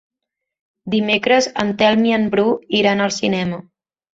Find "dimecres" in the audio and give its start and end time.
0.95-1.49